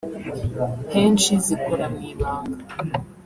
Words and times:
henshi 0.93 1.31
zikora 1.45 1.85
mu 1.93 1.99
ibanga” 2.11 2.63